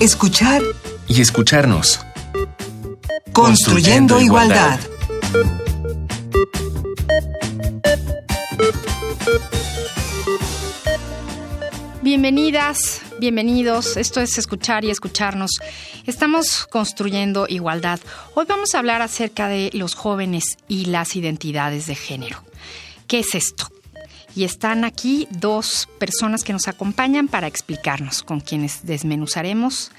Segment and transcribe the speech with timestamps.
[0.00, 0.62] escuchar
[1.08, 2.00] y escucharnos.
[3.32, 4.78] Construyendo, igualdad.
[12.02, 13.96] Bienvenidas, bienvenidos.
[13.96, 15.50] Esto es escuchar y escucharnos.
[16.06, 17.98] Estamos construyendo igualdad.
[18.34, 22.42] Hoy vamos a hablar acerca de los jóvenes y las identidades de género.
[23.08, 23.68] ¿Qué es esto?
[24.38, 29.90] Y están aquí dos personas que nos acompañan para explicarnos, con quienes desmenuzaremos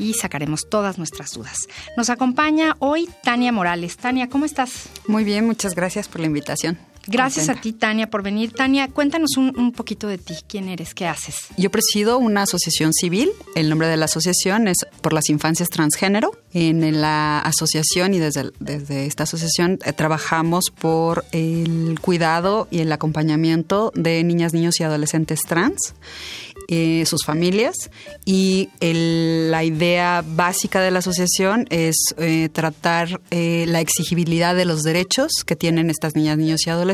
[0.00, 1.68] y sacaremos todas nuestras dudas.
[1.96, 3.96] Nos acompaña hoy Tania Morales.
[3.96, 4.88] Tania, ¿cómo estás?
[5.06, 6.76] Muy bien, muchas gracias por la invitación.
[7.06, 8.52] Gracias a ti, Tania, por venir.
[8.52, 10.34] Tania, cuéntanos un, poquito de ti.
[10.46, 10.94] ¿Quién eres?
[10.94, 11.36] ¿Qué haces?
[11.56, 13.30] Yo presido una asociación civil.
[13.54, 16.32] El nombre de la asociación es Por las Infancias Transgénero.
[16.52, 22.92] En la asociación y desde, desde esta asociación eh, trabajamos por el cuidado y el
[22.92, 25.94] acompañamiento de niñas, niños y adolescentes trans
[26.68, 27.90] eh, sus familias
[28.24, 35.44] y la idea básica de la asociación es eh, tratar la exigibilidad de los derechos
[35.44, 36.93] que tienen estas niñas, niños y adolescentes,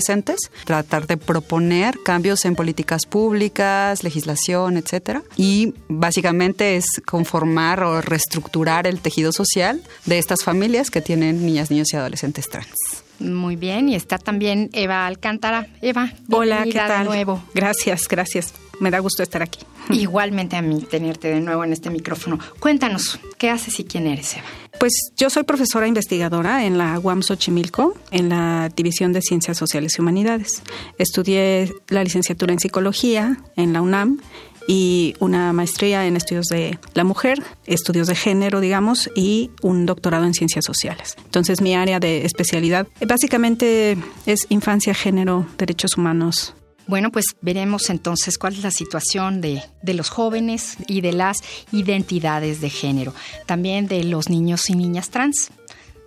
[0.64, 8.86] tratar de proponer cambios en políticas públicas, legislación, etcétera, y básicamente es conformar o reestructurar
[8.86, 12.74] el tejido social de estas familias que tienen niñas, niños y adolescentes trans.
[13.18, 15.66] Muy bien, y está también Eva Alcántara.
[15.82, 17.04] Eva, hola, ¿qué tal?
[17.04, 17.42] De nuevo.
[17.54, 18.54] Gracias, gracias.
[18.81, 19.61] Me da gusto estar aquí.
[19.91, 22.39] Igualmente a mí tenerte de nuevo en este micrófono.
[22.59, 24.47] Cuéntanos, ¿qué haces y quién eres, Eva?
[24.78, 29.95] Pues yo soy profesora investigadora en la UAM Xochimilco, en la División de Ciencias Sociales
[29.97, 30.62] y Humanidades.
[30.97, 34.19] Estudié la licenciatura en Psicología en la UNAM
[34.67, 40.25] y una maestría en estudios de la mujer, estudios de género, digamos, y un doctorado
[40.25, 41.17] en ciencias sociales.
[41.25, 46.55] Entonces mi área de especialidad básicamente es infancia, género, derechos humanos.
[46.91, 51.36] Bueno, pues veremos entonces cuál es la situación de, de los jóvenes y de las
[51.70, 53.14] identidades de género,
[53.46, 55.52] también de los niños y niñas trans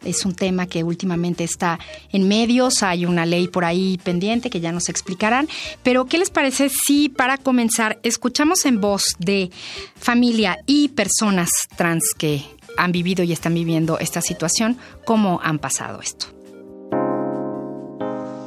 [0.03, 1.79] es un tema que últimamente está
[2.11, 5.47] en medios, hay una ley por ahí pendiente que ya nos explicarán,
[5.83, 9.51] pero ¿qué les parece si para comenzar escuchamos en voz de
[9.95, 12.43] familia y personas trans que
[12.75, 16.42] han vivido y están viviendo esta situación, cómo han pasado esto?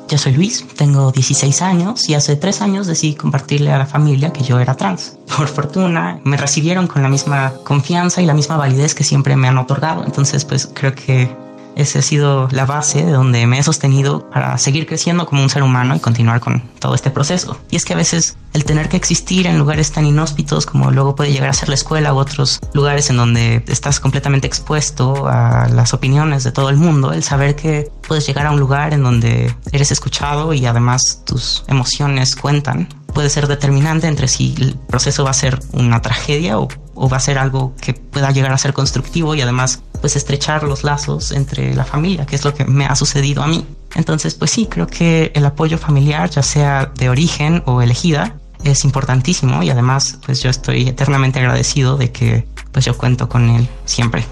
[0.08, 4.32] Yo soy Luis, tengo 16 años y hace tres años decidí compartirle a la familia
[4.32, 5.16] que yo era trans.
[5.36, 9.48] Por fortuna, me recibieron con la misma confianza y la misma validez que siempre me
[9.48, 10.04] han otorgado.
[10.04, 11.45] Entonces, pues creo que
[11.76, 15.50] esa ha sido la base de donde me he sostenido para seguir creciendo como un
[15.50, 17.58] ser humano y continuar con todo este proceso.
[17.70, 21.14] Y es que a veces el tener que existir en lugares tan inhóspitos como luego
[21.14, 25.68] puede llegar a ser la escuela u otros lugares en donde estás completamente expuesto a
[25.68, 29.02] las opiniones de todo el mundo, el saber que puedes llegar a un lugar en
[29.02, 35.24] donde eres escuchado y además tus emociones cuentan, puede ser determinante entre si el proceso
[35.24, 38.58] va a ser una tragedia o, o va a ser algo que pueda llegar a
[38.58, 42.64] ser constructivo y además pues estrechar los lazos entre la familia, que es lo que
[42.64, 43.64] me ha sucedido a mí.
[43.94, 48.84] Entonces, pues sí, creo que el apoyo familiar, ya sea de origen o elegida, es
[48.84, 53.68] importantísimo y además, pues yo estoy eternamente agradecido de que pues yo cuento con él
[53.84, 54.24] siempre.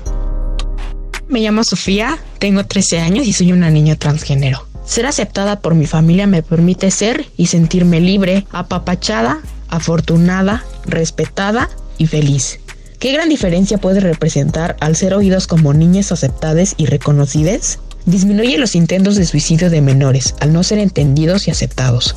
[1.28, 4.66] Me llamo Sofía, tengo 13 años y soy una niña transgénero.
[4.84, 12.06] Ser aceptada por mi familia me permite ser y sentirme libre, apapachada, afortunada, respetada y
[12.06, 12.60] feliz.
[12.98, 17.78] ¿Qué gran diferencia puede representar al ser oídos como niñas aceptadas y reconocidas?
[18.06, 22.16] Disminuye los intentos de suicidio de menores al no ser entendidos y aceptados.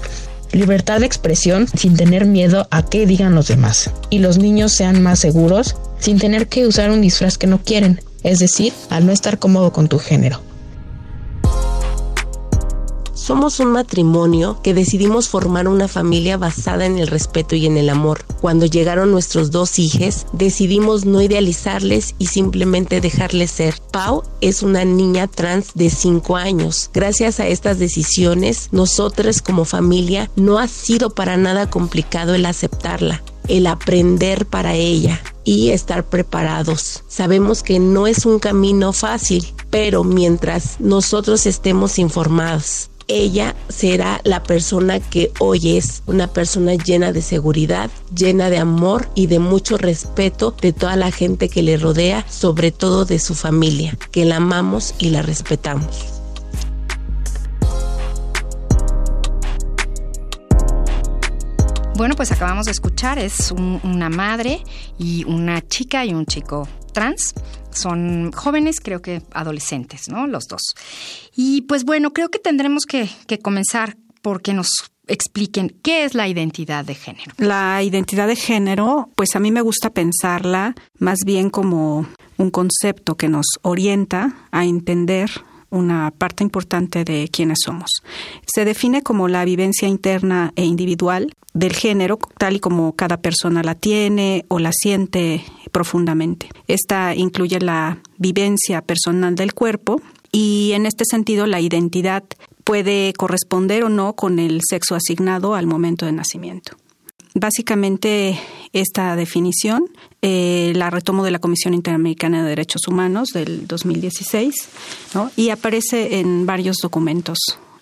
[0.52, 3.92] Libertad de expresión sin tener miedo a qué digan los demás.
[4.10, 8.02] Y los niños sean más seguros sin tener que usar un disfraz que no quieren,
[8.24, 10.47] es decir, al no estar cómodo con tu género.
[13.28, 17.90] Somos un matrimonio que decidimos formar una familia basada en el respeto y en el
[17.90, 18.24] amor.
[18.40, 23.82] Cuando llegaron nuestros dos hijos, decidimos no idealizarles y simplemente dejarles ser.
[23.92, 26.90] Pau es una niña trans de 5 años.
[26.94, 33.22] Gracias a estas decisiones, nosotros como familia no ha sido para nada complicado el aceptarla
[33.50, 37.04] el aprender para ella y estar preparados.
[37.08, 44.44] Sabemos que no es un camino fácil, pero mientras nosotros estemos informados ella será la
[44.44, 49.78] persona que hoy es, una persona llena de seguridad, llena de amor y de mucho
[49.78, 54.38] respeto de toda la gente que le rodea, sobre todo de su familia, que la
[54.38, 56.06] amamos y la respetamos.
[61.96, 64.62] Bueno, pues acabamos de escuchar, es una madre
[65.00, 67.34] y una chica y un chico trans
[67.78, 70.28] son jóvenes, creo que adolescentes, ¿no?
[70.28, 70.62] Los dos.
[71.36, 73.10] Y pues bueno, creo que tendremos que,
[73.42, 74.70] comenzar porque nos
[75.08, 77.32] expliquen qué es la identidad de género.
[77.38, 82.08] La identidad de género, pues a mí me gusta pensarla más bien como
[82.38, 85.30] un concepto que nos orienta a entender
[85.70, 87.90] una parte importante de quiénes somos.
[88.46, 93.64] Se define como la vivencia interna e individual del género, tal y como cada persona
[93.64, 96.50] la tiene o la siente profundamente.
[96.68, 102.24] Esta incluye la vivencia personal del cuerpo y en este sentido la identidad
[102.64, 106.76] puede corresponder o no con el sexo asignado al momento de nacimiento.
[107.40, 108.40] Básicamente,
[108.74, 109.84] esta definición
[110.24, 114.56] eh, la retomo de la Comisión Interamericana de Derechos Humanos del 2016
[115.36, 117.38] y aparece en varios documentos.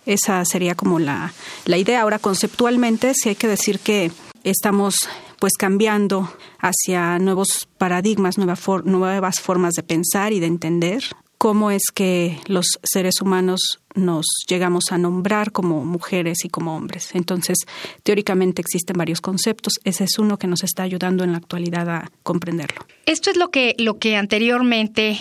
[0.06, 2.02] Esa sería como la, la idea.
[2.02, 4.12] Ahora, conceptualmente, sí hay que decir que
[4.44, 4.96] estamos
[5.40, 6.30] pues cambiando
[6.60, 11.02] hacia nuevos paradigmas, nuevas formas de pensar y de entender
[11.38, 17.10] cómo es que los seres humanos nos llegamos a nombrar como mujeres y como hombres.
[17.14, 17.58] Entonces,
[18.04, 19.74] teóricamente existen varios conceptos.
[19.84, 22.86] Ese es uno que nos está ayudando en la actualidad a comprenderlo.
[23.06, 25.20] Esto es lo que, lo que anteriormente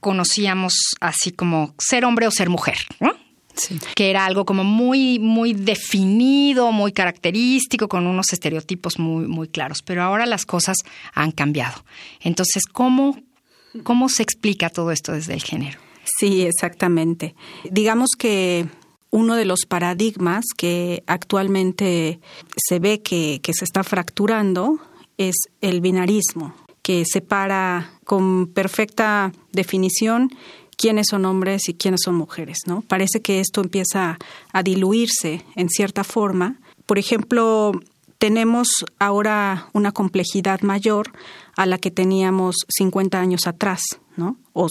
[0.00, 3.12] conocíamos así como ser hombre o ser mujer, ¿no?
[3.54, 3.78] Sí.
[3.94, 9.82] que era algo como muy, muy definido, muy característico, con unos estereotipos muy, muy claros.
[9.82, 10.78] Pero ahora las cosas
[11.12, 11.84] han cambiado.
[12.22, 13.18] Entonces, ¿cómo
[13.82, 15.78] ¿Cómo se explica todo esto desde el género?
[16.04, 17.34] Sí, exactamente.
[17.70, 18.66] Digamos que
[19.10, 22.20] uno de los paradigmas que actualmente
[22.56, 24.78] se ve que, se está fracturando
[25.18, 30.30] es el binarismo, que separa con perfecta definición
[30.76, 32.82] quiénes son hombres y quiénes son mujeres, ¿no?
[32.82, 34.18] Parece que esto empieza
[34.52, 36.56] a diluirse en cierta forma.
[36.86, 37.72] Por ejemplo,
[38.18, 41.12] tenemos ahora una complejidad mayor
[41.56, 43.82] a la que teníamos 50 años atrás,
[44.16, 44.36] ¿no?
[44.52, 44.68] O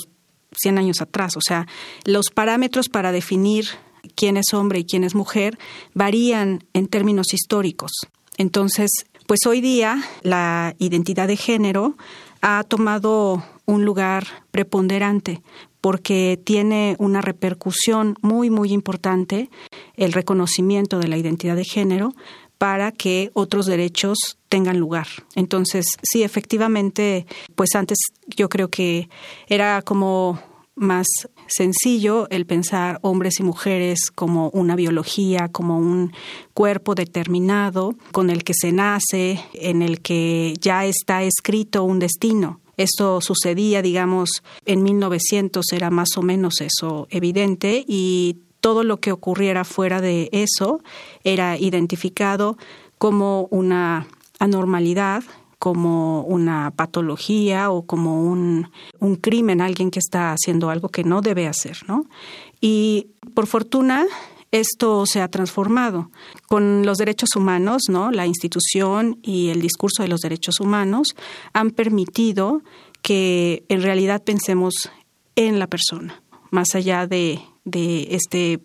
[0.60, 1.38] 100 años atrás.
[1.38, 1.68] O sea,
[2.06, 3.66] los parámetros para definir
[4.16, 5.58] quién es hombre y quién es mujer
[5.94, 7.92] varían en términos históricos.
[8.38, 8.90] Entonces,
[9.28, 11.96] pues hoy día la identidad de género
[12.42, 15.42] ha tomado un lugar preponderante
[15.80, 19.50] porque tiene una repercusión muy, muy importante
[19.96, 22.14] el reconocimiento de la identidad de género,
[22.62, 25.08] para que otros derechos tengan lugar.
[25.34, 27.26] Entonces, sí, efectivamente,
[27.56, 27.98] pues antes
[28.28, 29.10] yo creo que
[29.48, 30.40] era como
[30.76, 31.08] más
[31.48, 36.14] sencillo el pensar hombres y mujeres como una biología, como un
[36.54, 42.60] cuerpo determinado con el que se nace, en el que ya está escrito un destino.
[42.78, 49.12] Esto sucedía, digamos, en 1900 era más o menos eso evidente y todo lo que
[49.12, 50.82] ocurriera fuera de eso
[51.24, 52.58] era identificado
[52.98, 54.08] como una
[54.40, 55.24] anormalidad,
[55.60, 61.22] como una patología o como un, un, crimen, alguien que está haciendo algo que no
[61.22, 62.06] debe hacer, ¿no?
[62.62, 64.06] Y por fortuna
[64.52, 66.12] esto se ha transformado
[66.48, 68.12] con los derechos humanos, ¿no?
[68.12, 71.16] La institución y el discurso de los derechos humanos
[71.54, 72.62] han permitido
[73.02, 74.92] que en realidad pensemos
[75.36, 78.62] en la persona, más allá de de este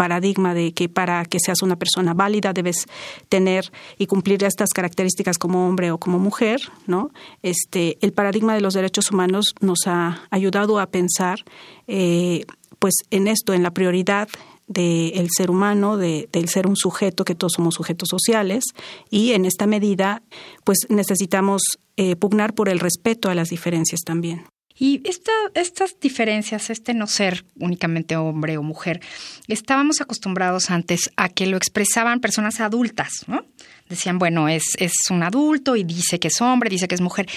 [0.00, 2.86] paradigma de que para que seas una persona válida debes
[3.28, 7.10] tener y cumplir estas características como hombre o como mujer, ¿no?
[7.42, 11.40] Este, el paradigma de los derechos humanos nos ha ayudado a pensar,
[11.86, 12.46] eh,
[12.78, 14.30] pues, en esto, en la prioridad
[14.66, 18.64] del ser humano, de, del ser un sujeto, que todos somos sujetos sociales,
[19.10, 20.22] y en esta medida,
[20.64, 21.60] pues, necesitamos
[21.98, 24.46] eh, pugnar por el respeto a las diferencias también.
[24.82, 29.02] Y esta, estas diferencias, este no ser únicamente hombre o mujer,
[29.46, 33.44] estábamos acostumbrados antes a que lo expresaban personas adultas, ¿no?
[33.90, 37.28] Decían, bueno, es, es un adulto y dice que es hombre, dice que es mujer.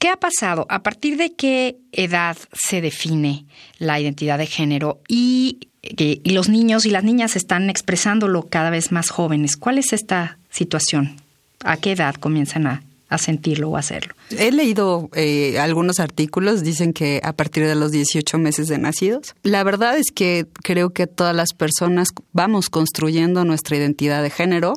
[0.00, 0.66] ¿Qué ha pasado?
[0.70, 3.44] ¿A partir de qué edad se define
[3.78, 5.00] la identidad de género?
[5.06, 9.56] Y, y los niños y las niñas están expresándolo cada vez más jóvenes.
[9.56, 11.14] ¿Cuál es esta situación?
[11.62, 14.14] ¿A qué edad comienzan a a sentirlo o hacerlo.
[14.30, 19.34] He leído eh, algunos artículos, dicen que a partir de los 18 meses de nacidos.
[19.42, 24.74] La verdad es que creo que todas las personas vamos construyendo nuestra identidad de género,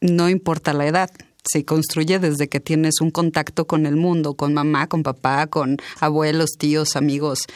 [0.00, 1.10] no importa la edad
[1.44, 5.78] se construye desde que tienes un contacto con el mundo, con mamá, con papá, con
[6.00, 7.46] abuelos, tíos, amigos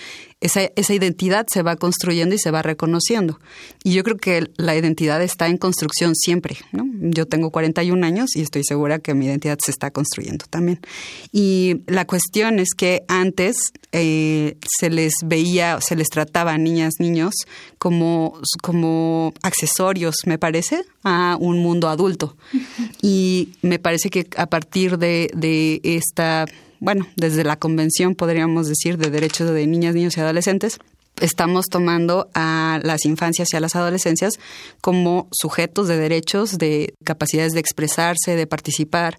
[0.40, 3.40] esa, esa identidad se va construyendo y se va reconociendo.
[3.82, 6.56] Y yo creo que la identidad está en construcción siempre.
[6.72, 6.84] ¿no?
[7.00, 10.80] Yo tengo 41 años y estoy segura que mi identidad se está construyendo también.
[11.32, 13.56] Y la cuestión es que antes
[13.92, 17.34] eh, se les veía, se les trataba a niñas, niños
[17.78, 22.36] como, como accesorios, me parece, a un mundo adulto.
[23.02, 26.46] Y me parece que a partir de, de esta
[26.78, 30.78] bueno, desde la Convención, podríamos decir, de Derechos de Niñas, Niños y Adolescentes,
[31.20, 34.34] estamos tomando a las infancias y a las adolescencias
[34.80, 39.18] como sujetos de derechos, de capacidades de expresarse, de participar.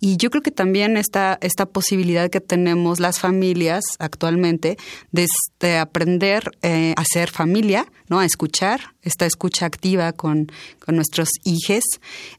[0.00, 4.76] Y yo creo que también esta, esta posibilidad que tenemos las familias actualmente
[5.12, 5.26] de,
[5.78, 8.20] aprender eh, a ser familia, ¿no?
[8.20, 10.52] a escuchar, esta escucha activa con,
[10.84, 11.84] con nuestros hijos,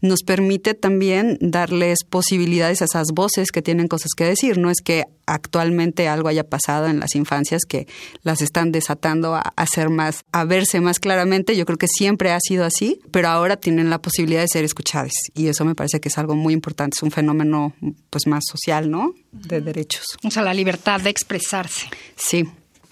[0.01, 4.57] nos permite también darles posibilidades a esas voces que tienen cosas que decir.
[4.57, 7.88] No es que actualmente algo haya pasado en las infancias que
[8.24, 11.55] las están desatando a hacer más, a verse más claramente.
[11.55, 15.13] Yo creo que siempre ha sido así, pero ahora tienen la posibilidad de ser escuchadas
[15.33, 16.95] y eso me parece que es algo muy importante.
[16.97, 17.74] Es un fenómeno
[18.09, 19.13] pues más social, ¿no?
[19.31, 20.05] De derechos.
[20.24, 21.88] O sea, la libertad de expresarse.
[22.15, 22.45] Sí.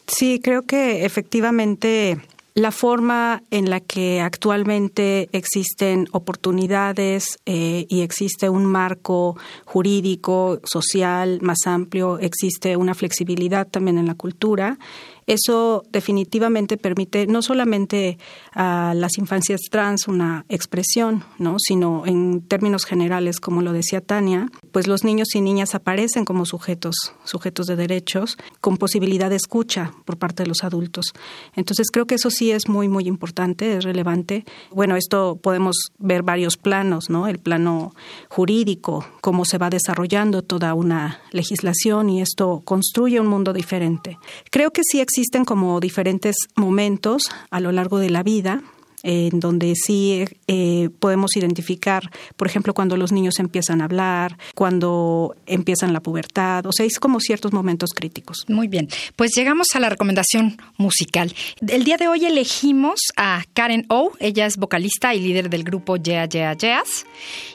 [0.08, 2.20] Sí, creo que efectivamente
[2.56, 11.40] la forma en la que actualmente existen oportunidades eh, y existe un marco jurídico, social
[11.42, 14.80] más amplio, existe una flexibilidad también en la cultura
[15.28, 18.18] eso definitivamente permite no solamente
[18.54, 21.58] a las infancias trans una expresión, ¿no?
[21.58, 26.46] sino en términos generales, como lo decía Tania, pues los niños y niñas aparecen como
[26.46, 31.14] sujetos, sujetos de derechos, con posibilidad de escucha por parte de los adultos.
[31.56, 34.44] Entonces creo que eso sí es muy, muy importante, es relevante.
[34.72, 37.28] Bueno, esto podemos ver varios planos, ¿no?
[37.28, 37.96] El plano
[38.28, 44.20] jurídico, cómo se va desarrollando toda una legislación y esto construye un mundo diferente.
[44.52, 48.62] Creo que sí existen como diferentes momentos a lo largo de la vida
[49.06, 55.36] en donde sí eh, podemos identificar, por ejemplo, cuando los niños empiezan a hablar, cuando
[55.46, 58.46] empiezan la pubertad, o sea, es como ciertos momentos críticos.
[58.48, 61.34] Muy bien, pues llegamos a la recomendación musical.
[61.68, 65.98] El día de hoy elegimos a Karen O, ella es vocalista y líder del grupo
[65.98, 67.06] Yeah Yeah Yeahs,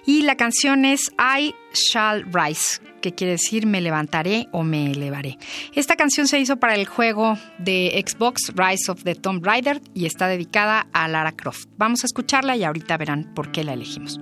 [0.06, 5.38] y la canción es I Shall Rise que quiere decir me levantaré o me elevaré.
[5.74, 10.06] Esta canción se hizo para el juego de Xbox Rise of the Tomb Raider y
[10.06, 11.68] está dedicada a Lara Croft.
[11.76, 14.20] Vamos a escucharla y ahorita verán por qué la elegimos.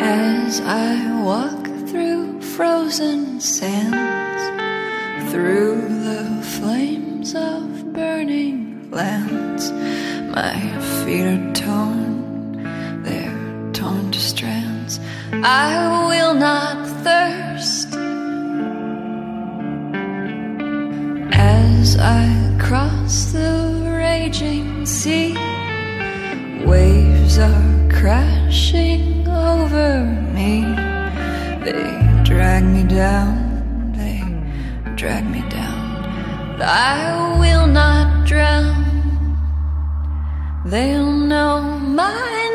[0.00, 4.42] As I walk through frozen sands,
[5.30, 9.70] through the flames of burning lands,
[10.34, 10.58] my
[11.04, 12.11] feet are torn,
[15.34, 17.88] I will not thirst
[21.32, 25.32] as I cross the raging sea.
[26.66, 30.66] Waves are crashing over me.
[31.64, 34.20] They drag me down, they
[34.96, 36.58] drag me down.
[36.58, 38.84] But I will not drown.
[40.66, 42.51] They'll know my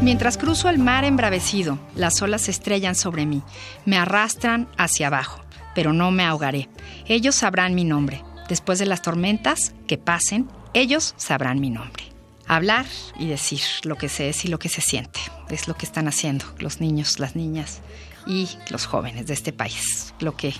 [0.00, 3.44] Mientras cruzo el mar embravecido, las olas estrellan sobre mí,
[3.84, 5.40] me arrastran hacia abajo,
[5.72, 6.68] pero no me ahogaré.
[7.06, 8.24] Ellos sabrán mi nombre.
[8.48, 12.09] Después de las tormentas que pasen, ellos sabrán mi nombre
[12.56, 12.86] hablar
[13.18, 15.20] y decir lo que se es y lo que se siente.
[15.50, 17.80] Es lo que están haciendo los niños, las niñas
[18.26, 20.52] y los jóvenes de este país, lo que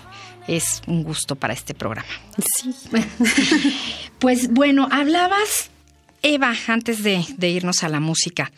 [0.47, 2.09] es un gusto para este programa.
[2.61, 2.75] Sí.
[4.19, 5.71] pues bueno, hablabas
[6.23, 8.53] Eva, antes de, irnos a la música,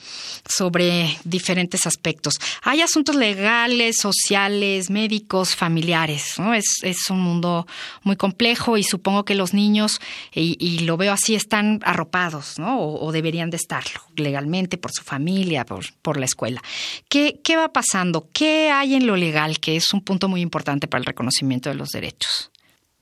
[0.48, 2.34] sobre diferentes aspectos.
[2.62, 6.34] Hay asuntos legales, sociales, médicos, familiares.
[6.38, 6.54] ¿no?
[6.54, 6.66] Es,
[7.10, 7.66] un mundo
[8.02, 10.00] muy complejo y supongo que los niños,
[10.32, 12.80] y, lo veo así, están arropados, ¿no?
[12.80, 16.62] O, deberían de estarlo legalmente por su familia, por, la escuela.
[17.08, 18.28] ¿Qué, ¿Qué va pasando?
[18.32, 21.74] ¿Qué hay en lo legal que es un punto muy importante para el reconocimiento de
[21.74, 22.51] los derechos?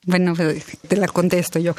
[0.06, 0.32] Bueno,
[0.88, 1.74] te la contesto yo.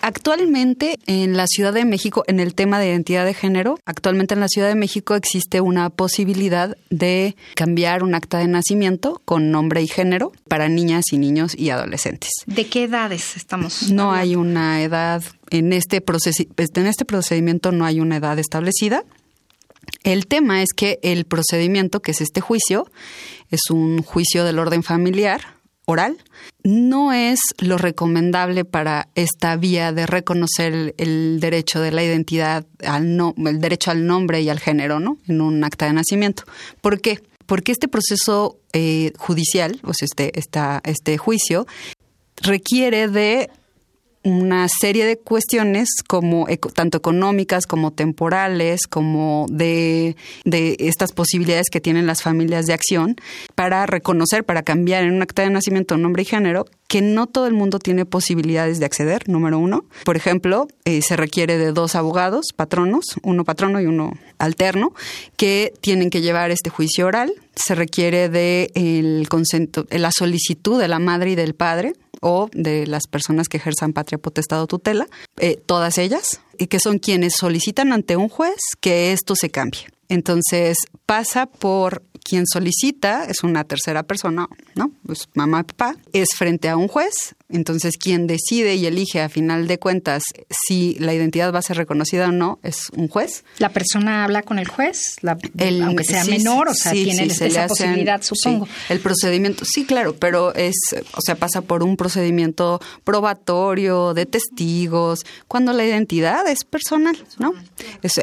[0.00, 4.40] Actualmente en la Ciudad de México, en el tema de identidad de género, actualmente en
[4.40, 9.82] la Ciudad de México existe una posibilidad de cambiar un acta de nacimiento con nombre
[9.82, 12.30] y género para niñas y niños y adolescentes.
[12.46, 13.90] ¿De qué edades estamos?
[13.90, 19.04] No hay una edad en este en este procedimiento no hay una edad establecida.
[20.04, 22.90] El tema es que el procedimiento, que es este juicio,
[23.50, 25.57] es un juicio del orden familiar
[25.88, 26.18] oral,
[26.64, 33.16] no es lo recomendable para esta vía de reconocer el, derecho de la identidad, al
[33.16, 35.16] no, el derecho al nombre y al género, ¿no?
[35.28, 36.42] En un acta de nacimiento.
[36.82, 37.22] ¿Por qué?
[37.46, 41.66] Porque este proceso eh, judicial, o sea, este, esta, este juicio,
[42.42, 43.48] requiere de
[44.24, 51.80] una serie de cuestiones como tanto económicas como temporales, como de, de estas posibilidades que
[51.80, 53.16] tienen las familias de acción
[53.54, 57.46] para reconocer, para cambiar en un acta de nacimiento nombre y género que no todo
[57.46, 59.84] el mundo tiene posibilidades de acceder, número uno.
[60.04, 64.94] Por ejemplo, eh, se requiere de dos abogados, patronos, uno patrono y uno alterno,
[65.36, 67.32] que tienen que llevar este juicio oral.
[67.54, 72.86] Se requiere de el consento, la solicitud de la madre y del padre o de
[72.86, 77.34] las personas que ejerzan patria potestad o tutela, eh, todas ellas, y que son quienes
[77.38, 79.88] solicitan ante un juez que esto se cambie.
[80.08, 84.92] Entonces pasa por quien solicita, es una tercera persona, ¿no?
[85.06, 89.66] Pues mamá, papá, es frente a un juez, entonces, quien decide y elige a final
[89.66, 93.44] de cuentas si la identidad va a ser reconocida o no es un juez.
[93.58, 98.68] La persona habla con el juez, aunque sea menor, o sea, tiene esa posibilidad, supongo.
[98.90, 100.76] el procedimiento, sí, claro, pero es,
[101.14, 107.54] o sea, pasa por un procedimiento probatorio de testigos, cuando la identidad es personal, ¿no?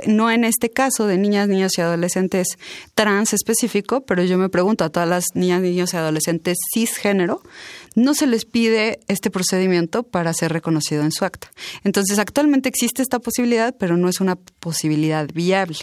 [0.05, 2.47] no en este caso de niñas, niños y adolescentes
[2.93, 7.41] trans específico, pero yo me pregunto a todas las niñas, niños y adolescentes cisgénero,
[7.95, 11.51] no se les pide este procedimiento para ser reconocido en su acta.
[11.83, 15.79] Entonces, actualmente existe esta posibilidad, pero no es una posibilidad viable.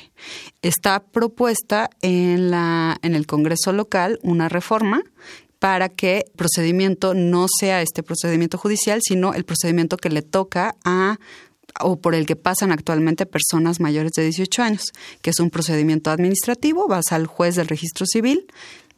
[0.62, 5.02] Está propuesta en, la, en el Congreso local una reforma
[5.58, 10.74] para que el procedimiento no sea este procedimiento judicial, sino el procedimiento que le toca
[10.84, 11.18] a
[11.80, 16.10] o por el que pasan actualmente personas mayores de 18 años, que es un procedimiento
[16.10, 18.46] administrativo, vas al juez del registro civil,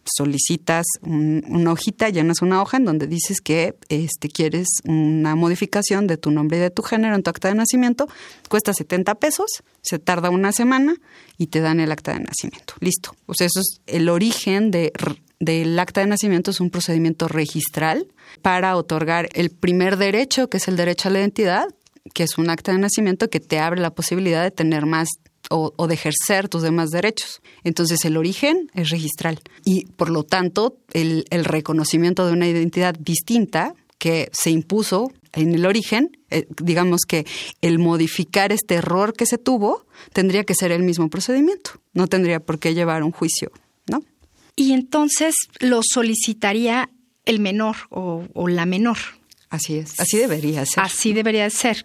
[0.04, 6.16] solicitas una hojita, llenas una hoja en donde dices que este, quieres una modificación de
[6.16, 8.08] tu nombre y de tu género en tu acta de nacimiento,
[8.48, 10.96] cuesta 70 pesos, se tarda una semana
[11.38, 12.74] y te dan el acta de nacimiento.
[12.80, 13.14] Listo.
[13.26, 14.92] O sea, eso es el origen de,
[15.40, 18.06] del acta de nacimiento, es un procedimiento registral
[18.42, 21.66] para otorgar el primer derecho, que es el derecho a la identidad,
[22.12, 25.08] que es un acta de nacimiento que te abre la posibilidad de tener más
[25.50, 27.40] o, de ejercer tus demás derechos.
[27.62, 33.74] Entonces el origen es registral y por lo tanto el, reconocimiento de una identidad distinta
[33.98, 37.26] que se impuso en el origen, eh, digamos que
[37.60, 42.40] el modificar este error que se tuvo tendría que ser el mismo procedimiento, no tendría
[42.40, 43.50] por qué llevar un juicio,
[43.86, 44.02] ¿no?
[44.56, 46.90] Y entonces lo solicitaría
[47.24, 48.98] el menor o, o la menor.
[49.48, 50.84] Así es, así debería ser.
[50.84, 51.84] Así debería ser.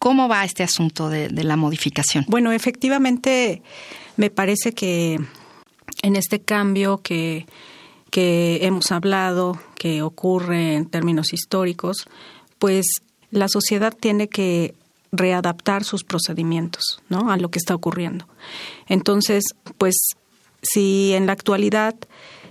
[0.00, 2.24] ¿Cómo va este asunto de, la modificación?
[2.26, 3.62] Bueno, efectivamente,
[4.16, 5.20] me parece que
[6.00, 7.44] en este cambio que,
[8.10, 12.08] que hemos hablado, que ocurre en términos históricos,
[12.58, 12.86] pues
[13.30, 14.74] la sociedad tiene que
[15.12, 17.30] readaptar sus procedimientos ¿no?
[17.30, 18.26] a lo que está ocurriendo.
[18.88, 19.44] Entonces,
[19.76, 19.96] pues
[20.62, 21.94] si en la actualidad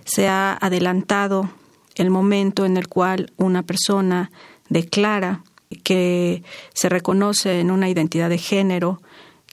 [0.05, 1.49] se ha adelantado
[1.95, 4.29] el momento en el cual una persona
[4.69, 5.43] declara
[5.83, 9.01] que se reconoce en una identidad de género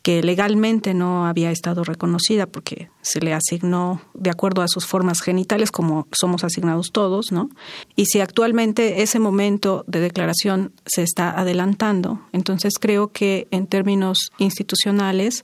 [0.03, 5.21] que legalmente no había estado reconocida porque se le asignó de acuerdo a sus formas
[5.21, 7.51] genitales como somos asignados todos, ¿no?
[7.97, 14.31] Y si actualmente ese momento de declaración se está adelantando, entonces creo que en términos
[14.39, 15.43] institucionales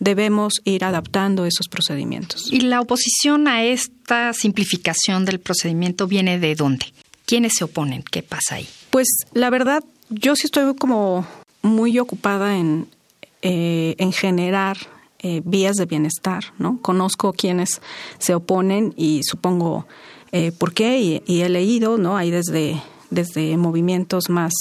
[0.00, 2.52] debemos ir adaptando esos procedimientos.
[2.52, 6.86] ¿Y la oposición a esta simplificación del procedimiento viene de dónde?
[7.26, 8.02] ¿Quiénes se oponen?
[8.02, 8.68] ¿Qué pasa ahí?
[8.90, 11.24] Pues la verdad yo sí estoy como
[11.62, 12.88] muy ocupada en,
[13.42, 14.76] eh, en generar
[15.20, 16.78] eh, vías de bienestar, ¿no?
[16.82, 17.80] Conozco quienes
[18.18, 19.86] se oponen y supongo
[20.32, 22.16] eh, por qué y, he leído, ¿no?
[22.16, 24.52] Hay desde, desde movimientos más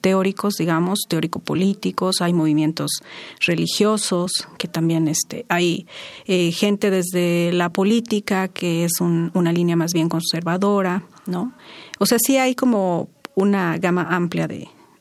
[0.00, 3.02] teóricos, digamos, teórico-políticos, hay movimientos
[3.40, 5.86] religiosos, que también este, hay
[6.26, 11.52] gente desde la política, que es una línea más bien conservadora, ¿no?
[11.98, 14.46] O sea, sí hay como una gama amplia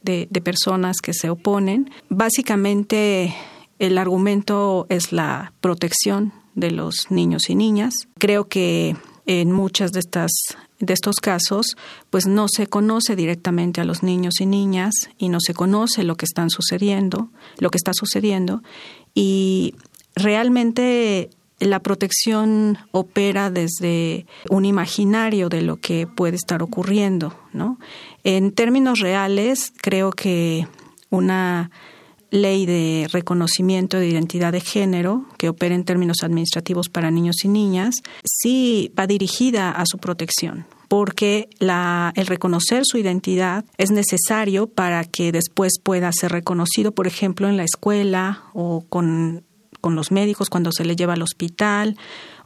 [0.05, 1.89] de, personas que se oponen.
[2.09, 3.35] Básicamente
[3.79, 7.93] el argumento es la protección de los niños y niñas.
[8.17, 10.31] Creo que en muchas de estas
[10.77, 11.67] de estos casos,
[12.09, 16.17] pues no se conoce directamente a los niños y niñas y no se conoce lo
[16.17, 18.61] que están sucediendo, lo que está sucediendo
[19.13, 19.73] y
[20.15, 27.79] realmente la protección opera desde un imaginario de lo que puede estar ocurriendo, ¿no?
[28.23, 30.67] En términos reales, creo que
[31.09, 31.71] una
[32.31, 37.47] ley de reconocimiento de identidad de género que opera en términos administrativos para niños y
[37.47, 45.03] niñas sí va dirigida a su protección porque el reconocer su identidad es necesario para
[45.03, 49.43] que después pueda ser reconocido, por ejemplo, en la escuela o con
[49.85, 51.95] con los médicos cuando se le lleva al hospital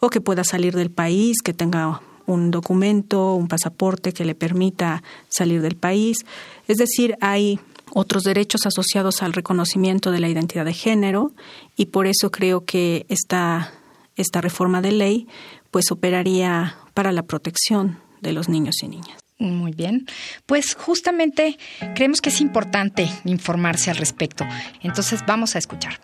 [0.02, 5.04] o que pueda salir del país, que tenga un documento, un pasaporte que le permita
[5.30, 6.26] salir del país.
[6.68, 7.58] Es decir, hay
[7.92, 11.32] otros derechos asociados al reconocimiento de la identidad de género
[11.78, 13.72] y por eso creo que esta,
[14.18, 15.28] esta reforma de ley
[15.72, 19.18] pues operaría para la protección de los niños y niñas.
[19.38, 20.08] Muy bien.
[20.46, 21.58] Pues justamente
[21.96, 24.46] creemos que es importante informarse al respecto.
[24.82, 26.02] Entonces vamos a escuchar.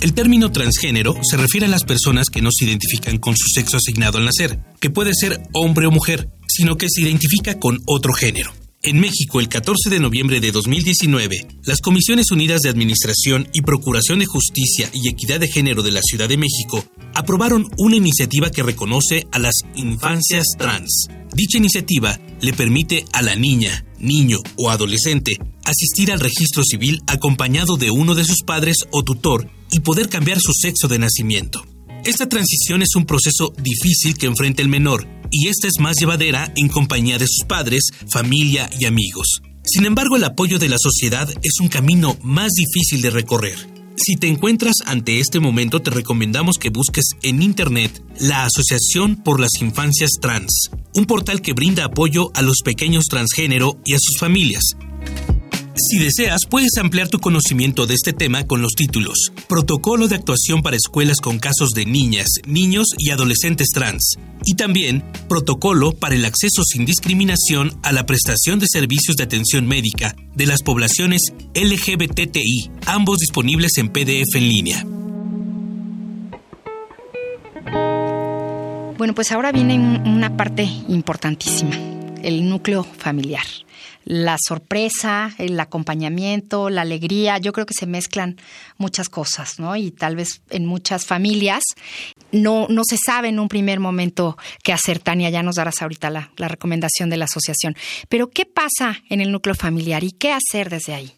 [0.00, 3.78] El término transgénero se refiere a las personas que no se identifican con su sexo
[3.78, 8.12] asignado al nacer, que puede ser hombre o mujer, sino que se identifica con otro
[8.12, 8.52] género.
[8.80, 14.20] En México, el 14 de noviembre de 2019, las Comisiones Unidas de Administración y Procuración
[14.20, 18.62] de Justicia y Equidad de Género de la Ciudad de México aprobaron una iniciativa que
[18.62, 21.08] reconoce a las infancias trans.
[21.34, 25.38] Dicha iniciativa le permite a la niña, niño o adolescente
[25.68, 30.40] asistir al registro civil acompañado de uno de sus padres o tutor y poder cambiar
[30.40, 31.64] su sexo de nacimiento.
[32.04, 36.52] Esta transición es un proceso difícil que enfrenta el menor y esta es más llevadera
[36.56, 39.42] en compañía de sus padres, familia y amigos.
[39.62, 43.77] Sin embargo, el apoyo de la sociedad es un camino más difícil de recorrer.
[44.00, 49.40] Si te encuentras ante este momento, te recomendamos que busques en Internet la Asociación por
[49.40, 54.18] las Infancias Trans, un portal que brinda apoyo a los pequeños transgénero y a sus
[54.20, 54.76] familias.
[55.80, 60.60] Si deseas, puedes ampliar tu conocimiento de este tema con los títulos Protocolo de actuación
[60.60, 66.24] para escuelas con casos de niñas, niños y adolescentes trans, y también Protocolo para el
[66.24, 71.20] acceso sin discriminación a la prestación de servicios de atención médica de las poblaciones
[71.54, 74.84] LGBTI, ambos disponibles en PDF en línea.
[78.98, 81.76] Bueno, pues ahora viene una parte importantísima,
[82.24, 83.44] el núcleo familiar
[84.08, 88.38] la sorpresa, el acompañamiento, la alegría, yo creo que se mezclan
[88.78, 89.76] muchas cosas, ¿no?
[89.76, 91.62] Y tal vez en muchas familias
[92.32, 94.98] no, no se sabe en un primer momento qué hacer.
[94.98, 97.76] Tania, ya nos darás ahorita la, la recomendación de la asociación.
[98.08, 101.12] Pero, ¿qué pasa en el núcleo familiar y qué hacer desde ahí?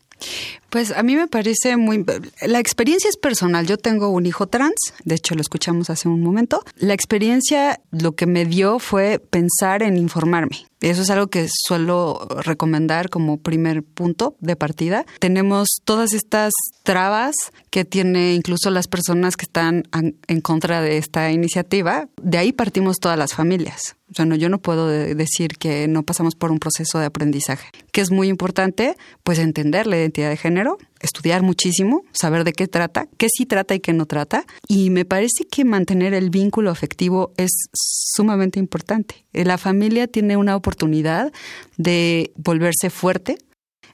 [0.71, 2.05] Pues a mí me parece muy...
[2.47, 3.67] La experiencia es personal.
[3.67, 6.63] Yo tengo un hijo trans, de hecho lo escuchamos hace un momento.
[6.77, 10.67] La experiencia lo que me dio fue pensar en informarme.
[10.81, 15.05] Eso es algo que suelo recomendar como primer punto de partida.
[15.19, 16.53] Tenemos todas estas
[16.85, 17.35] trabas
[17.69, 22.09] que tiene incluso las personas que están en contra de esta iniciativa.
[22.23, 23.97] De ahí partimos todas las familias.
[24.11, 27.69] O sea, no, yo no puedo decir que no pasamos por un proceso de aprendizaje.
[27.93, 30.60] Que es muy importante, pues entender la identidad de género,
[31.01, 34.45] estudiar muchísimo, saber de qué trata, qué sí trata y qué no trata.
[34.69, 39.25] Y me parece que mantener el vínculo afectivo es sumamente importante.
[39.33, 41.33] La familia tiene una oportunidad
[41.77, 43.39] de volverse fuerte,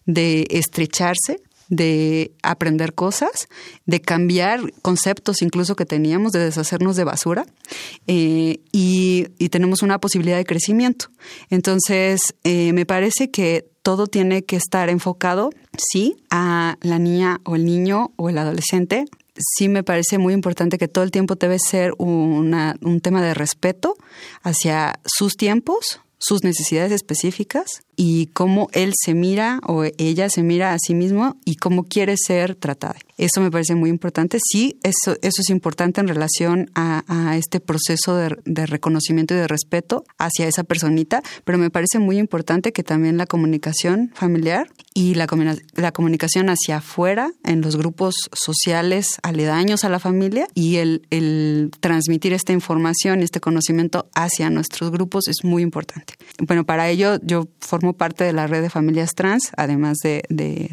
[0.05, 3.49] de estrecharse, de aprender cosas,
[3.87, 7.47] de cambiar conceptos incluso que teníamos, de deshacernos de basura
[8.07, 11.07] eh, y, tenemos una posibilidad de crecimiento.
[11.49, 17.55] Entonces, eh, me parece que todo tiene que estar enfocado, sí, a la niña o
[17.55, 19.05] el niño o el adolescente.
[19.39, 23.97] Sí me parece muy importante que todo el tiempo debe ser un tema de respeto
[24.43, 30.73] hacia sus tiempos, sus necesidades específicas y cómo él se mira o ella se mira
[30.73, 32.97] a sí mismo y cómo quiere ser tratada.
[33.19, 34.39] Eso me parece muy importante.
[34.43, 37.05] Sí, eso, eso es importante en relación a,
[37.37, 42.73] este proceso de, reconocimiento y de respeto hacia esa personita, pero me parece muy importante
[42.73, 45.27] que también la comunicación familiar y la,
[45.75, 51.71] la comunicación hacia afuera en los grupos sociales aledaños a la familia y el, el
[51.81, 56.15] transmitir esta información, este conocimiento hacia nuestros grupos es muy importante.
[56.41, 60.23] Bueno, para ello yo formo parte de la red de familias trans, además de,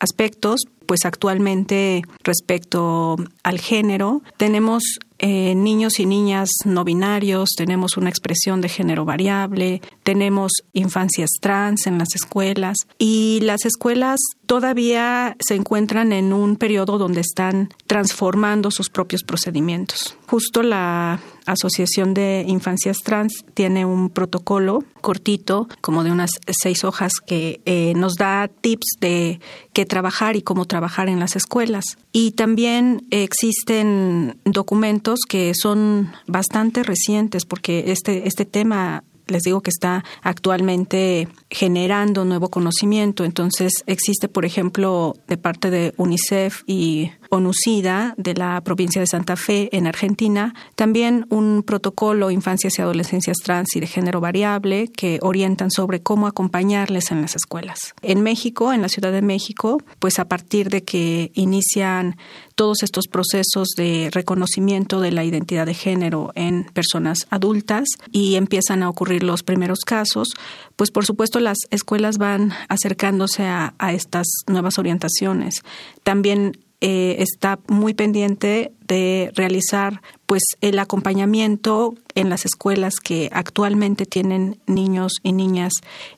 [0.00, 8.10] aspectos, pues actualmente respecto al género tenemos eh, niños y niñas no binarios, tenemos una
[8.10, 15.54] expresión de género variable, tenemos infancias trans en las escuelas y las escuelas todavía se
[15.54, 20.16] encuentran en un periodo donde están transformando sus propios procedimientos.
[20.26, 27.12] Justo la Asociación de Infancias Trans tiene un protocolo cortito, como de unas seis hojas,
[27.26, 29.40] que eh, nos da tips de
[29.72, 31.98] qué trabajar y cómo trabajar en las escuelas.
[32.12, 39.70] Y también existen documentos que son bastante recientes, porque este, este tema les digo que
[39.70, 43.24] está actualmente generando nuevo conocimiento.
[43.24, 49.36] Entonces existe, por ejemplo, de parte de UNICEF y ONUCIDA de la provincia de Santa
[49.36, 55.18] Fe en Argentina, también un protocolo infancias y adolescencias trans y de género variable que
[55.22, 57.94] orientan sobre cómo acompañarles en las escuelas.
[58.02, 62.16] En México, en la Ciudad de México, pues a partir de que inician
[62.54, 68.82] todos estos procesos de reconocimiento de la identidad de género en personas adultas y empiezan
[68.82, 70.28] a ocurrir los primeros casos,
[70.76, 75.62] pues por supuesto las escuelas van acercándose a, a estas nuevas orientaciones.
[76.02, 84.04] También eh, está muy pendiente de realizar pues el acompañamiento en las escuelas que actualmente
[84.04, 85.74] tienen niños y niñas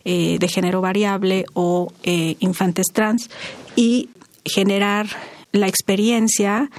[0.06, 3.28] eh, de género variable o eh, infantes trans
[3.76, 4.08] y
[4.46, 5.06] generar
[5.52, 6.70] la experiencia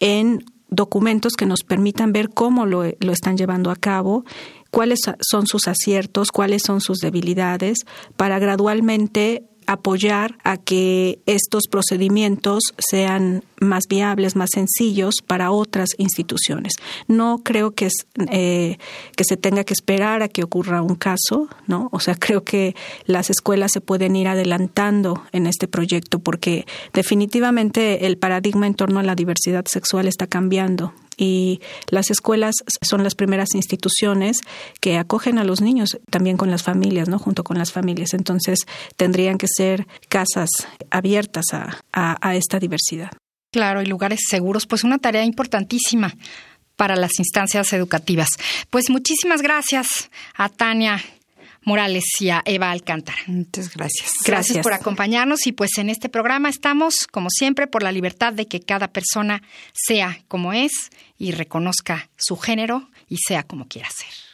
[0.00, 4.24] en documentos que nos permitan ver cómo lo, lo están llevando a cabo
[4.72, 7.78] cuáles son sus aciertos, cuáles son sus debilidades,
[8.16, 16.72] para gradualmente apoyar a que estos procedimientos sean más viables, más sencillos para otras instituciones.
[17.06, 18.78] No creo que, es, eh,
[19.14, 21.90] que se tenga que esperar a que ocurra un caso, ¿no?
[21.92, 28.06] O sea, creo que las escuelas se pueden ir adelantando en este proyecto porque definitivamente
[28.06, 33.14] el paradigma en torno a la diversidad sexual está cambiando y las escuelas son las
[33.14, 34.38] primeras instituciones
[34.80, 37.18] que acogen a los niños también con las familias, ¿no?
[37.18, 38.14] Junto con las familias.
[38.14, 38.60] Entonces
[38.96, 40.48] tendrían que ser casas
[40.90, 43.10] abiertas a, a, esta diversidad.
[43.52, 46.14] Claro, y lugares seguros, pues una tarea importantísima
[46.76, 48.28] para las instancias educativas.
[48.70, 51.02] Pues muchísimas gracias a Tania
[51.68, 53.18] Morales y a Eva Alcántara.
[53.26, 54.10] Muchas gracias.
[54.24, 54.24] gracias.
[54.24, 58.46] Gracias por acompañarnos y pues en este programa estamos, como siempre, por la libertad de
[58.46, 59.42] que cada persona
[59.74, 60.72] sea como es
[61.18, 64.27] y reconozca su género y sea como quiera ser.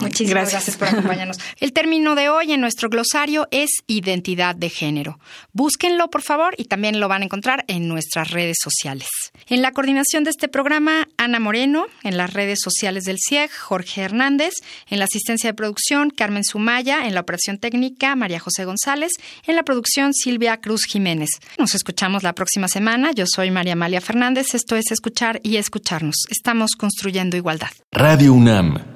[0.00, 0.76] Muchísimas gracias.
[0.76, 1.38] por acompañarnos.
[1.60, 5.18] El término de hoy en nuestro glosario es identidad de género.
[5.52, 9.08] Búsquenlo, por favor, y también lo van a encontrar en nuestras redes sociales.
[9.48, 14.02] En la coordinación de este programa, Ana Moreno, en las redes sociales del CIEG, Jorge
[14.02, 14.54] Hernández,
[14.88, 19.12] en la asistencia de producción, Carmen Sumaya, en la operación técnica, María José González,
[19.46, 21.30] en la producción, Silvia Cruz Jiménez.
[21.58, 23.12] Nos escuchamos la próxima semana.
[23.12, 24.54] Yo soy María Amalia Fernández.
[24.54, 26.16] Esto es Escuchar y Escucharnos.
[26.30, 27.70] Estamos construyendo igualdad.
[27.92, 28.95] Radio UNAM